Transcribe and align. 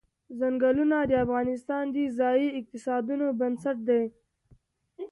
ځنګلونه 0.39 0.97
د 1.09 1.11
افغانستان 1.25 1.83
د 1.95 1.97
ځایي 2.19 2.47
اقتصادونو 2.59 3.25
بنسټ 3.39 3.77
دی. 3.89 4.03